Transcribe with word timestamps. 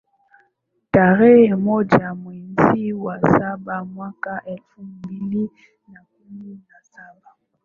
tarehe 0.91 1.55
moja 1.55 2.13
mwezi 2.15 2.93
wa 2.93 3.19
saba 3.21 3.85
mwaka 3.85 4.41
elfu 4.45 4.83
mbili 4.83 5.51
na 5.93 6.03
kumi 6.03 6.61
na 6.69 6.81
saba 6.83 7.31